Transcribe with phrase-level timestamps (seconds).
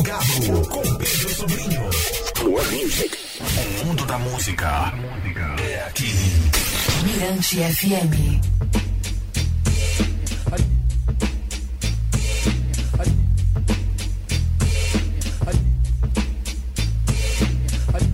[0.00, 1.82] Plugado com Pedro Sobrinho.
[2.42, 3.18] More Music.
[3.82, 4.94] O mundo da música
[5.62, 6.06] é aqui.
[7.04, 8.40] Mirante FM.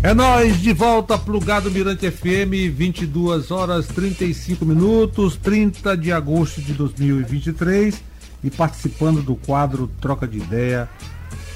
[0.02, 6.72] É nós de volta plugado Mirante FM, 22 horas 35 minutos, 30 de agosto de
[6.72, 8.02] 2023
[8.42, 10.88] e participando do quadro Troca de Ideia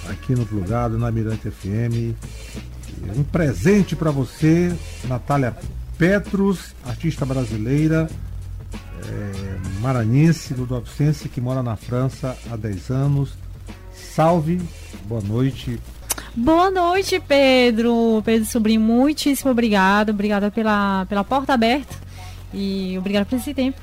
[0.09, 2.15] aqui no plugado na Mirante FM.
[3.17, 5.57] Um presente para você, Natália
[5.97, 8.09] Petros, artista brasileira,
[9.07, 13.31] é, maranhense, ludovicense, que mora na França há 10 anos.
[13.93, 14.61] Salve,
[15.07, 15.79] boa noite.
[16.35, 18.23] Boa noite, Pedro.
[18.25, 20.11] Pedro Sobrinho, muitíssimo obrigado.
[20.11, 21.97] Obrigada pela, pela porta aberta
[22.53, 23.81] e obrigada por esse tempo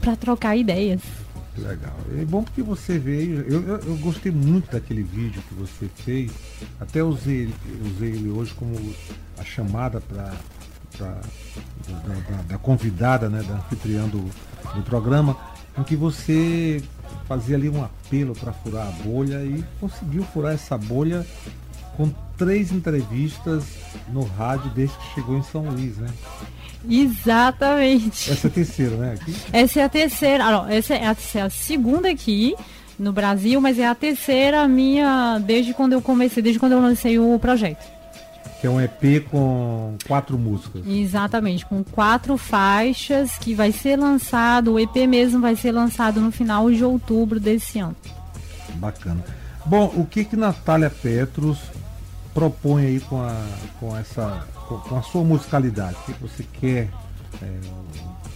[0.00, 1.00] para trocar ideias.
[1.56, 1.96] Legal.
[2.18, 3.42] É bom porque você veio.
[3.42, 6.32] Eu, eu, eu, gostei muito daquele vídeo que você fez.
[6.80, 7.52] Até usei,
[7.94, 8.74] usei ele hoje como
[9.38, 10.32] a chamada para
[10.98, 11.20] da,
[11.88, 14.22] da, da, convidada, né, da anfitriã do,
[14.74, 15.36] do programa,
[15.78, 16.82] em que você
[17.26, 21.26] fazia ali um apelo para furar a bolha e conseguiu furar essa bolha
[21.96, 23.64] com três entrevistas
[24.08, 26.08] no rádio desde que chegou em São Luís, né?
[26.88, 28.30] Exatamente.
[28.30, 29.14] Essa é a terceira, né?
[29.14, 29.36] Aqui?
[29.52, 30.44] Essa é a terceira.
[30.44, 32.54] Ah, não, essa é a, essa é a segunda aqui
[32.98, 37.18] no Brasil, mas é a terceira minha desde quando eu comecei, desde quando eu lancei
[37.18, 37.84] o projeto.
[38.60, 40.86] Que é um EP com quatro músicas.
[40.86, 46.30] Exatamente, com quatro faixas que vai ser lançado, o EP mesmo vai ser lançado no
[46.30, 47.96] final de outubro desse ano.
[48.74, 49.24] Bacana.
[49.66, 51.58] Bom, o que que Natália Petros
[52.34, 53.46] propõe aí com, a,
[53.78, 55.96] com essa com, com a sua musicalidade?
[55.96, 56.88] O que você quer?
[57.42, 57.58] É,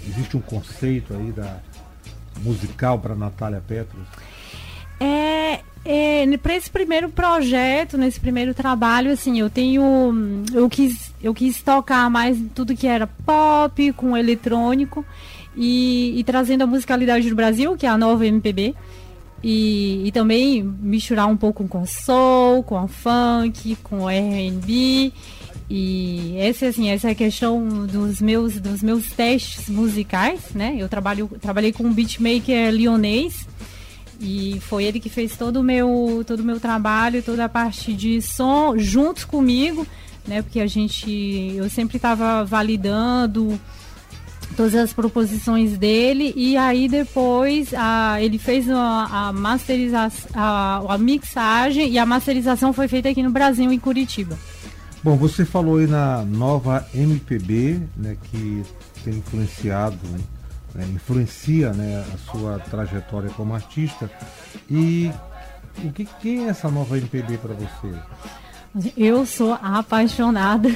[0.08, 1.60] existe um conceito aí da
[2.42, 4.06] musical para Natália Petros?
[4.98, 11.34] É, é para esse primeiro projeto, nesse primeiro trabalho, assim, eu tenho, eu quis, eu
[11.34, 15.04] quis tocar mais tudo que era pop com eletrônico
[15.56, 18.74] e, e trazendo a musicalidade do Brasil, que é a nova MPB.
[19.44, 25.12] E, e, também misturar um pouco com soul, com funk, com R&B
[25.68, 30.76] e essa assim, essa é a questão dos meus dos meus testes musicais, né?
[30.78, 33.48] Eu trabalho trabalhei com um beatmaker lionês
[34.20, 37.92] e foi ele que fez todo o meu todo o meu trabalho, toda a parte
[37.92, 39.84] de som junto comigo,
[40.26, 40.40] né?
[40.40, 43.60] Porque a gente eu sempre estava validando
[44.56, 51.90] todas as proposições dele e aí depois a, ele fez a, masterização, a, a mixagem
[51.90, 54.38] e a masterização foi feita aqui no Brasil, em Curitiba.
[55.02, 58.62] Bom, você falou aí na nova MPB, né, que
[59.04, 59.98] tem influenciado,
[60.74, 64.10] né, influencia né, a sua trajetória como artista.
[64.68, 65.10] E
[65.84, 67.94] o que, quem é essa nova MPB para você?
[68.96, 70.68] Eu sou apaixonada.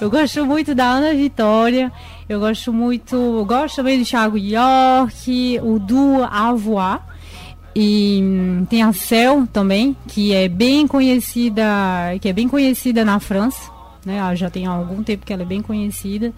[0.00, 1.92] eu gosto muito da Ana Vitória.
[2.28, 3.14] Eu gosto muito.
[3.14, 7.06] Eu gosto também do Thiago York, o duo Avoar.
[7.74, 11.64] E hum, tem a Cel também, que é bem conhecida,
[12.20, 13.70] que é bem conhecida na França,
[14.04, 14.34] né?
[14.36, 16.34] Já tem algum tempo que ela é bem conhecida.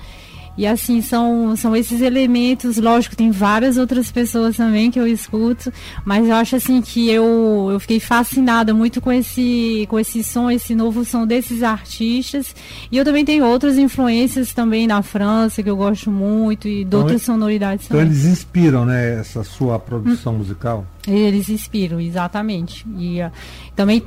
[0.57, 5.73] E assim, são, são esses elementos, lógico, tem várias outras pessoas também que eu escuto,
[6.05, 10.49] mas eu acho assim que eu, eu fiquei fascinada muito com esse, com esse som,
[10.49, 12.55] esse novo som desses artistas.
[12.91, 16.81] E eu também tenho outras influências também da França, que eu gosto muito, e de
[16.83, 18.13] então, outras sonoridades então também.
[18.13, 20.39] eles inspiram, né, essa sua produção hum.
[20.39, 20.87] musical?
[21.07, 22.87] Eles inspiram, exatamente.
[22.97, 23.31] E uh,
[23.75, 24.03] também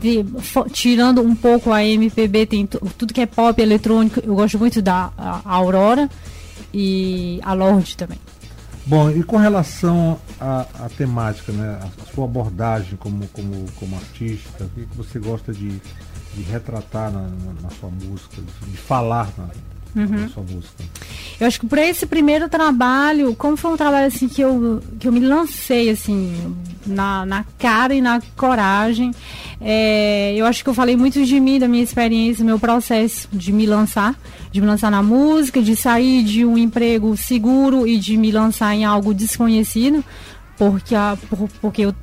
[0.71, 5.11] tirando um pouco a MPB, tem tudo que é pop eletrônico, eu gosto muito da
[5.45, 6.09] Aurora
[6.79, 8.19] e a Lorde também.
[8.85, 14.69] Bom, e com relação à, temática, né, a, sua abordagem como, como, como artista, o
[14.69, 15.69] que você gosta de,
[16.35, 19.49] de retratar na, na, na sua música, de falar na,
[19.95, 20.29] uhum.
[20.29, 20.83] sua música?
[21.39, 25.07] Eu acho que para esse primeiro trabalho, como foi um trabalho assim que eu, que
[25.07, 26.55] eu me lancei assim
[26.85, 29.11] na, na cara e na coragem,
[29.61, 33.51] é, eu acho que eu falei muito de mim, da minha experiência, meu processo de
[33.51, 34.15] me lançar,
[34.51, 38.73] de me lançar na música, de sair de um emprego seguro e de me lançar
[38.73, 40.03] em algo desconhecido,
[40.57, 41.93] porque, a, por, porque eu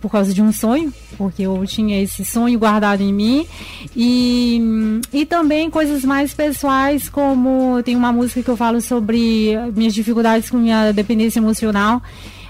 [0.00, 3.46] por causa de um sonho, porque eu tinha esse sonho guardado em mim.
[3.94, 9.94] E, e também coisas mais pessoais, como tem uma música que eu falo sobre minhas
[9.94, 12.02] dificuldades com minha dependência emocional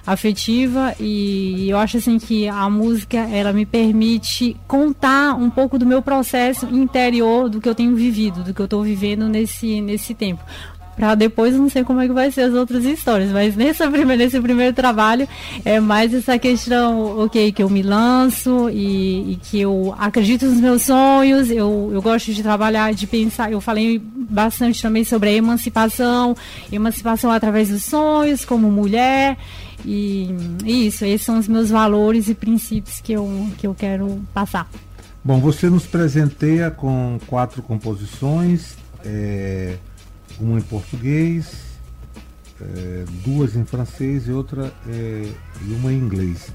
[0.06, 5.84] afetiva e eu acho assim que a música ela me permite contar um pouco do
[5.84, 10.14] meu processo interior do que eu tenho vivido do que eu estou vivendo nesse nesse
[10.14, 10.42] tempo
[11.00, 13.30] para depois não sei como é que vai ser as outras histórias.
[13.30, 15.26] Mas nesse primeiro, nesse primeiro trabalho
[15.64, 20.60] é mais essa questão, ok, que eu me lanço e, e que eu acredito nos
[20.60, 25.32] meus sonhos, eu, eu gosto de trabalhar, de pensar, eu falei bastante também sobre a
[25.32, 26.36] emancipação,
[26.70, 29.38] emancipação através dos sonhos, como mulher.
[29.86, 30.28] E,
[30.66, 34.68] e isso, esses são os meus valores e princípios que eu, que eu quero passar.
[35.24, 39.76] Bom, você nos presenteia com quatro composições, é,
[40.44, 41.52] uma em português,
[42.60, 45.32] é, duas em francês e outra é,
[45.62, 46.52] e uma em inglês.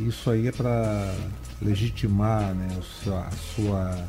[0.00, 1.14] Isso aí é para
[1.60, 2.68] legitimar né,
[3.02, 4.08] seu, a sua,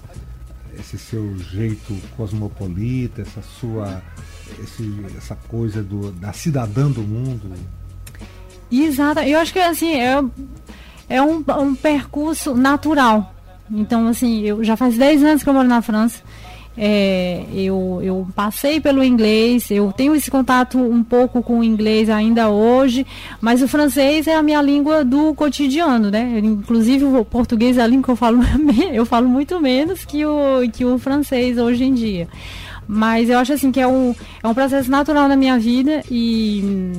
[0.80, 4.02] esse seu jeito cosmopolita, essa sua
[4.62, 7.52] esse, essa coisa do, da cidadã do mundo.
[8.72, 10.24] Exato, eu acho que assim é,
[11.10, 13.34] é um, um percurso natural
[13.72, 16.22] então, assim, eu já faz 10 anos que eu moro na França.
[16.76, 22.10] É, eu, eu passei pelo inglês, eu tenho esse contato um pouco com o inglês
[22.10, 23.06] ainda hoje,
[23.40, 26.40] mas o francês é a minha língua do cotidiano, né?
[26.44, 28.40] Inclusive o português é a língua que eu falo,
[28.92, 32.28] eu falo muito menos que o, que o francês hoje em dia.
[32.88, 36.92] Mas eu acho assim que é um, é um processo natural na minha vida e,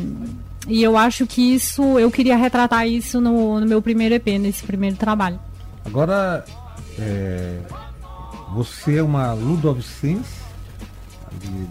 [0.68, 4.64] e eu acho que isso, eu queria retratar isso no, no meu primeiro EP, nesse
[4.64, 5.38] primeiro trabalho.
[5.84, 6.44] Agora,
[6.98, 7.58] é,
[8.54, 10.44] você é uma ludovicense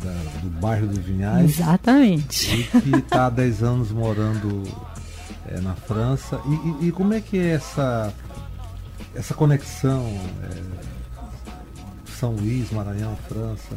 [0.03, 1.59] da, do bairro dos Vinhais.
[1.59, 2.69] Exatamente.
[2.75, 4.63] E que está há 10 anos morando
[5.47, 6.41] é, na França.
[6.45, 8.13] E, e, e, como é que é essa,
[9.15, 10.05] essa conexão?
[10.43, 13.75] É, São Luís, Maranhão, França?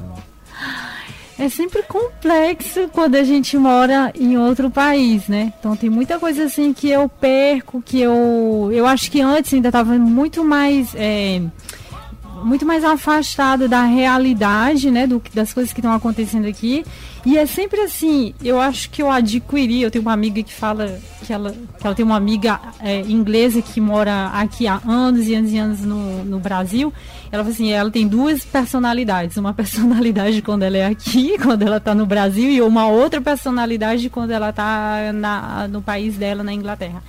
[1.39, 5.53] É sempre complexo quando a gente mora em outro país, né?
[5.59, 8.71] Então tem muita coisa assim que eu perco, que eu.
[8.73, 10.95] Eu acho que antes ainda estava muito mais.
[10.95, 11.43] É,
[12.47, 15.05] muito mais afastada da realidade, né?
[15.05, 16.85] Do, das coisas que estão acontecendo aqui.
[17.25, 20.97] E é sempre assim, eu acho que eu adquiri, eu tenho uma amiga que fala
[21.25, 25.35] que ela, que ela tem uma amiga é, inglesa que mora aqui há anos e
[25.35, 26.93] anos e anos no, no Brasil.
[27.33, 29.37] Ela falou assim, ela tem duas personalidades.
[29.37, 34.09] Uma personalidade quando ela é aqui, quando ela está no Brasil, e uma outra personalidade
[34.09, 35.13] quando ela está
[35.69, 37.03] no país dela, na Inglaterra.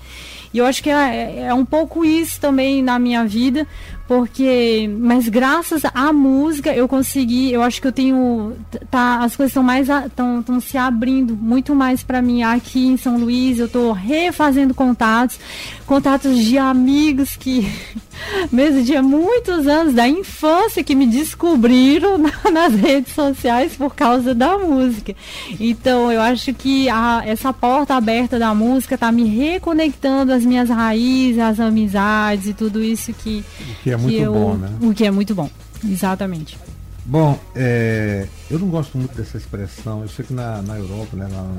[0.53, 3.67] E eu acho que é, é, um pouco isso também na minha vida,
[4.07, 8.55] porque mas graças à música eu consegui eu acho que eu tenho
[8.89, 13.17] tá as coisas estão mais estão se abrindo muito mais para mim aqui em São
[13.17, 13.59] Luís.
[13.59, 15.39] Eu estou refazendo contatos
[15.85, 17.69] contatos de amigos que
[18.51, 22.17] mesmo de muitos anos da infância que me descobriram
[22.51, 25.15] nas redes sociais por causa da música
[25.59, 30.69] então eu acho que a, essa porta aberta da música está me reconectando às minhas
[30.69, 33.43] raízes às amizades e tudo isso que,
[33.83, 34.69] que é muito eu, bom, né?
[34.81, 35.49] O que é muito bom,
[35.83, 36.57] exatamente.
[37.05, 40.01] Bom, é, eu não gosto muito dessa expressão.
[40.01, 41.49] Eu sei que na, na Europa, né, lá,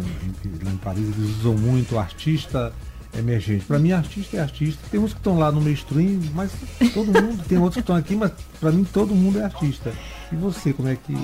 [0.45, 2.73] em, lá em Paris, eles usam muito artista
[3.17, 3.65] emergente.
[3.65, 4.83] Para mim, artista é artista.
[4.91, 6.51] Tem uns que estão lá no mainstream, mas
[6.93, 7.45] todo mundo.
[7.49, 9.93] tem outros que estão aqui, mas para mim todo mundo é artista.
[10.31, 11.15] E você, como é que.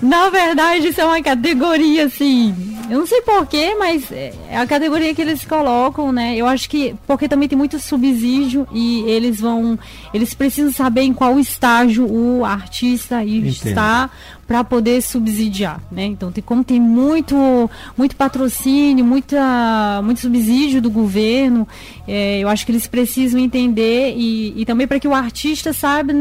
[0.00, 2.54] Na verdade, isso é uma categoria, assim.
[2.90, 6.36] Eu não sei porquê, mas é a categoria que eles colocam, né?
[6.36, 6.94] Eu acho que.
[7.06, 9.78] Porque também tem muito subsídio e eles vão.
[10.12, 14.10] Eles precisam saber em qual estágio o artista está
[14.46, 16.04] para poder subsidiar, né?
[16.04, 21.66] Então, tem, como tem muito, muito patrocínio, muita, muito subsídio do governo,
[22.06, 26.12] é, eu acho que eles precisam entender e, e também para que o artista saiba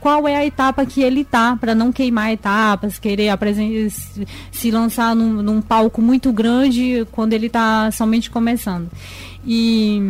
[0.00, 3.30] qual é a etapa que ele tá, para não queimar etapas, querer
[4.50, 8.88] se lançar num, num palco muito grande quando ele está somente começando.
[9.46, 10.00] E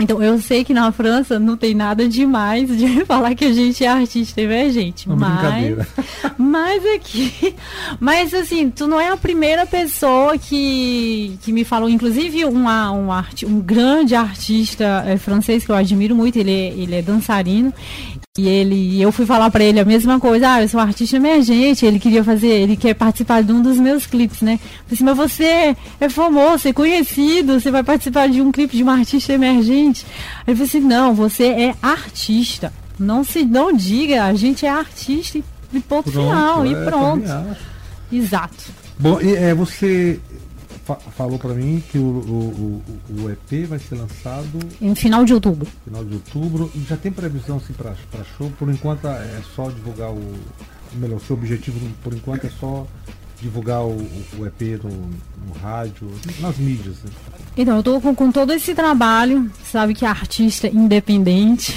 [0.00, 3.84] então, eu sei que na França não tem nada demais de falar que a gente
[3.84, 5.08] é artista emergente.
[5.08, 5.88] Uma mas,
[6.38, 7.54] mas aqui.
[7.98, 11.88] Mas assim, tu não é a primeira pessoa que, que me falou.
[11.88, 16.68] Inclusive, uma, um, art, um grande artista é, francês que eu admiro muito, ele é,
[16.68, 17.74] ele é dançarino.
[18.38, 21.16] E ele, eu fui falar para ele a mesma coisa, ah, eu sou um artista
[21.16, 24.52] emergente, ele queria fazer, ele quer participar de um dos meus clipes, né?
[24.52, 28.52] Eu falei assim, mas você é famoso, você é conhecido, você vai participar de um
[28.52, 30.06] clipe de um artista emergente.
[30.46, 32.72] Aí ele falou assim, não, você é artista.
[32.96, 37.56] Não se não diga, a gente é artista e ponto pronto, final, é, e pronto.
[38.12, 38.72] Exato.
[39.00, 40.20] Bom, e, é, você
[40.88, 45.24] fa falou para mim que o, o, o, o, EP vai ser lançado em final
[45.24, 45.68] de outubro.
[45.84, 46.70] Final de outubro.
[46.74, 47.94] E já tem previsão assim, para
[48.36, 48.50] show?
[48.58, 50.22] Por enquanto é só divulgar o.
[50.94, 52.86] Melhor, o seu objetivo por enquanto é só
[53.42, 53.96] divulgar o,
[54.38, 55.10] o EP no,
[55.46, 56.96] no, rádio, nas mídias?
[57.04, 57.10] Né?
[57.56, 61.74] Então, eu estou com, com, todo esse trabalho, sabe que artista independente,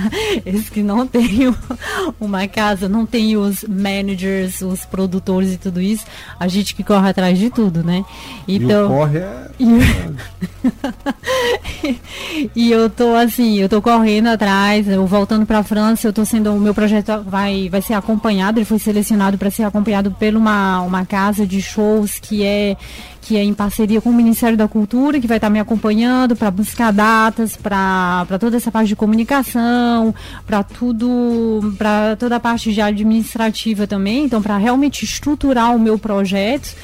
[0.44, 1.54] esse que não tem
[2.20, 6.04] uma casa, não tem os managers, os produtores e tudo isso,
[6.38, 8.04] a gente que corre atrás de tudo, né?
[8.46, 9.50] Então, e corre é...
[12.54, 16.24] e eu tô assim, eu tô correndo atrás, eu voltando para a França, eu tô
[16.24, 20.34] sendo, o meu projeto vai, vai ser acompanhado, ele foi selecionado para ser acompanhado por
[20.34, 22.76] uma, uma casa de shows que é
[23.22, 26.50] que é em parceria com o Ministério da Cultura, que vai estar me acompanhando para
[26.50, 32.80] buscar datas, para toda essa parte de comunicação, para tudo, para toda a parte de
[32.80, 36.74] administrativa também, então para realmente estruturar o meu projeto.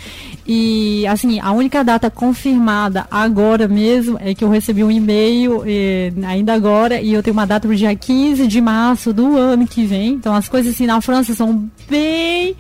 [0.47, 6.11] E assim, a única data confirmada agora mesmo é que eu recebi um e-mail eh,
[6.27, 9.67] ainda agora e eu tenho uma data para o dia 15 de março do ano
[9.67, 10.13] que vem.
[10.13, 12.57] Então as coisas assim na França são bem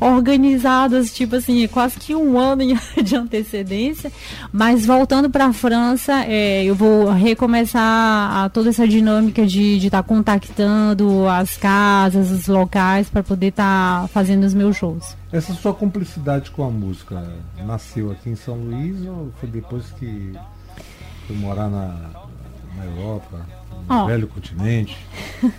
[0.00, 2.62] organizadas, tipo assim, quase que um ano
[3.02, 4.10] de antecedência.
[4.52, 10.02] Mas voltando para a França, é, eu vou recomeçar a, toda essa dinâmica de estar
[10.02, 15.16] tá contactando as casas, os locais, para poder estar tá fazendo os meus shows.
[15.32, 17.24] Essa sua cumplicidade com a música
[17.64, 20.32] nasceu aqui em São Luís ou foi depois que
[21.26, 21.96] foi morar na,
[22.76, 23.61] na Europa?
[23.88, 24.06] Oh.
[24.06, 24.96] Velho continente.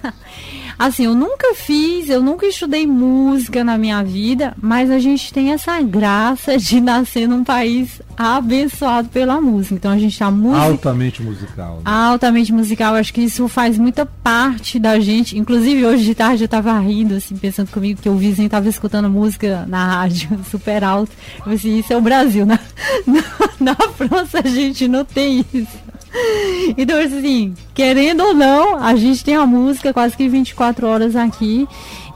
[0.77, 5.51] assim, eu nunca fiz, eu nunca estudei música na minha vida, mas a gente tem
[5.51, 9.75] essa graça de nascer num país abençoado pela música.
[9.75, 10.57] Então a gente tá muito.
[10.57, 11.75] Altamente musical.
[11.77, 11.81] Né?
[11.85, 12.95] Altamente musical.
[12.95, 15.37] Acho que isso faz muita parte da gente.
[15.37, 19.09] Inclusive, hoje de tarde eu tava rindo, assim, pensando comigo que o vizinho tava escutando
[19.09, 21.11] música na rádio super alto.
[21.45, 22.45] Eu assim, isso é o Brasil.
[22.45, 22.59] Na,
[23.05, 23.23] na,
[23.59, 25.92] na França a gente não tem isso.
[26.77, 31.67] Então, assim, querendo ou não, a gente tem a música quase que 24 horas aqui.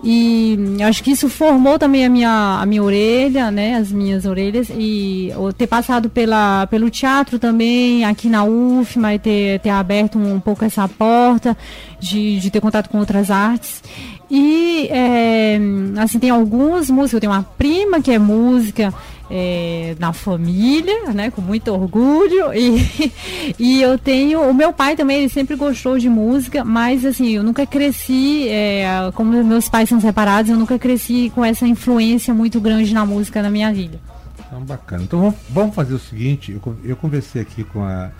[0.03, 3.75] E acho que isso formou também a minha, a minha orelha, né?
[3.75, 4.69] As minhas orelhas.
[4.69, 10.35] E ter passado pela, pelo teatro também, aqui na UFMA, e ter, ter aberto um,
[10.35, 11.57] um pouco essa porta
[11.99, 13.81] de, de ter contato com outras artes.
[14.29, 15.59] E, é,
[15.97, 17.13] assim, tem algumas músicas.
[17.13, 18.93] Eu tenho uma prima que é música
[19.29, 22.47] é, na família, né, com muito orgulho.
[22.57, 23.13] E,
[23.59, 24.41] e eu tenho.
[24.41, 29.11] O meu pai também, ele sempre gostou de música, mas assim, eu nunca cresci, é,
[29.13, 33.41] como meus pais são separados, eu nunca cresci com essa influência muito grande na música
[33.41, 33.99] na minha vida.
[34.47, 35.03] Então, bacana.
[35.03, 38.11] Então vamos, vamos fazer o seguinte, eu, eu conversei aqui com a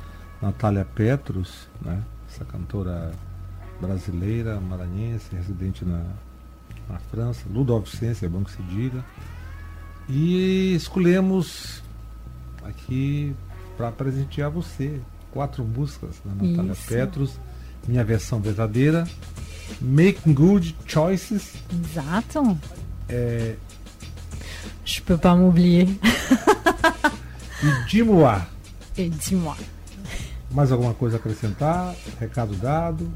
[0.41, 1.99] Natália Petros, né,
[2.29, 3.11] essa cantora
[3.79, 6.03] brasileira, maranhense, residente na,
[6.89, 9.03] na França, ludovicense, é bom que se diga.
[10.09, 11.81] E escolhemos
[12.63, 13.35] aqui
[13.77, 14.99] para presentear você
[15.31, 16.87] quatro músicas da Natália Isso.
[16.87, 17.39] Petros,
[17.87, 19.07] minha versão verdadeira,
[19.81, 21.53] Making Good Choices.
[21.71, 22.57] Exato.
[23.09, 23.55] É...
[24.83, 25.87] Je peux pas m'oublier.
[27.61, 28.41] e Dis-moi.
[28.97, 29.57] E Dis-moi.
[30.49, 31.93] Mais alguma coisa a acrescentar?
[32.19, 33.11] Recado dado?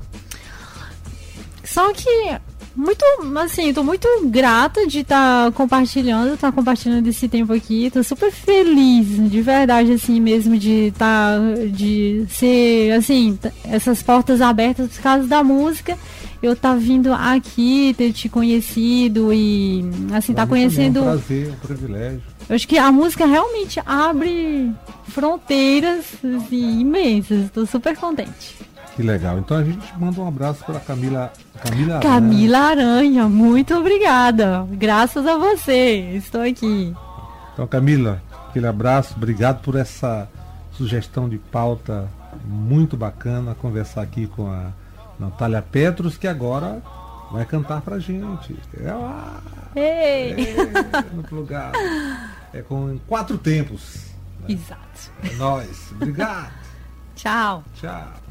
[1.72, 2.38] Só que
[2.76, 3.06] muito,
[3.38, 7.90] assim, tô muito grata de estar tá compartilhando, estar tá compartilhando esse tempo aqui.
[7.90, 14.42] Tô super feliz, de verdade, assim mesmo, de estar, tá, de ser, assim, essas portas
[14.42, 15.98] abertas por causa da música.
[16.44, 21.00] Eu tá vindo aqui, ter te conhecido e, assim, tá conhecendo.
[21.00, 22.22] É um prazer, um privilégio.
[22.50, 24.72] Eu acho que a música realmente abre
[25.08, 27.46] fronteiras assim, imensas.
[27.46, 28.58] Estou super contente.
[28.96, 29.40] Que legal.
[29.40, 31.32] Então a gente manda um abraço para Camila
[31.64, 32.14] Camila Aranha.
[32.14, 34.66] Camila Aranha, muito obrigada.
[34.72, 36.94] Graças a você, estou aqui.
[37.54, 40.28] Então, Camila, aquele abraço, obrigado por essa
[40.72, 42.10] sugestão de pauta
[42.46, 44.72] muito bacana, conversar aqui com a
[45.20, 46.82] Natália Petros, que agora
[47.32, 48.56] vai cantar pra gente.
[48.80, 49.42] É lá.
[49.76, 50.34] Ei.
[50.34, 51.72] É, no lugar.
[52.54, 54.08] É com quatro tempos.
[54.42, 54.56] Né?
[54.56, 55.12] Exato.
[55.24, 55.92] É nóis.
[55.92, 56.52] Obrigado.
[57.16, 57.64] Tchau.
[57.76, 58.31] Tchau.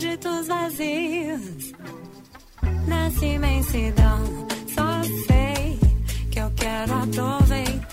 [0.00, 1.72] ditos vazios.
[2.88, 5.78] Nessa imensidão, só sei
[6.30, 7.89] que eu quero aproveitar.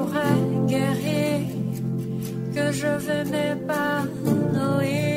[0.00, 1.46] j'aurai guéri,
[2.54, 5.09] que je vais m'épanouir.